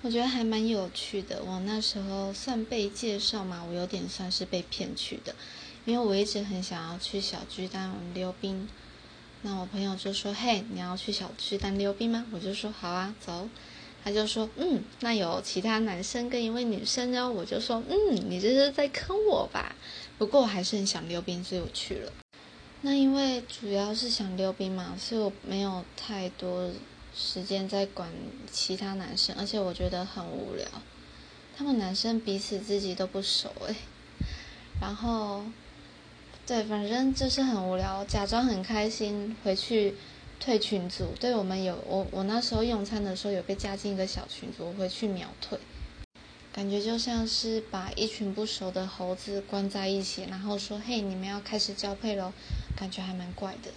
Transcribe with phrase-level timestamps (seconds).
[0.00, 1.42] 我觉得还蛮有趣的。
[1.44, 5.34] 我那时候算被介绍嘛，我有点算是被骗去的，
[5.84, 8.68] 因为我一直很想要去小巨蛋溜冰。
[9.42, 13.48] 那我朋友就说：“嘿，你要去小巨蛋溜冰吗？”我就说：“好啊，走。”
[14.04, 19.74] 他就说：“嗯，那有其他男生跟一位女生哦。”我就说：“嗯，你这是在坑我吧？”
[20.16, 22.12] 不过我还是很想溜冰，所以我去了。
[22.82, 26.70] 那因为主要是想溜冰嘛，所以我没有太多。
[27.14, 28.10] 时间在管
[28.50, 30.66] 其他男生，而且我觉得很无聊。
[31.56, 33.74] 他们男生彼此自己都不熟诶。
[34.80, 35.42] 然后，
[36.46, 39.96] 对，反正就是很无聊，假装很开心，回去
[40.38, 41.12] 退群组。
[41.18, 45.58] 对我们有我我那时候用餐的时候有被加进一个小群组，我回去秒退。
[46.52, 52.32] 感觉就像是把一群不熟的猴子关在一起，然后说：“嘿，你们要开始交配喽。”
[52.76, 53.70] 感觉还蛮怪的。